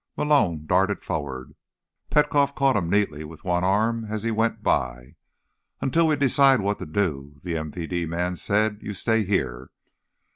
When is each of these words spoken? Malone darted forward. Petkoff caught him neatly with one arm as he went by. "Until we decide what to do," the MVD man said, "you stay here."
Malone 0.17 0.65
darted 0.65 1.03
forward. 1.03 1.53
Petkoff 2.09 2.55
caught 2.55 2.75
him 2.75 2.89
neatly 2.89 3.23
with 3.23 3.43
one 3.43 3.63
arm 3.63 4.03
as 4.05 4.23
he 4.23 4.31
went 4.31 4.63
by. 4.63 5.13
"Until 5.79 6.07
we 6.07 6.15
decide 6.15 6.59
what 6.59 6.79
to 6.79 6.87
do," 6.87 7.35
the 7.43 7.53
MVD 7.53 8.07
man 8.07 8.35
said, 8.35 8.79
"you 8.81 8.95
stay 8.95 9.23
here." 9.23 9.69